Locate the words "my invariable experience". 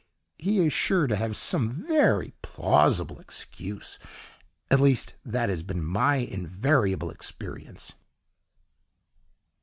5.85-7.93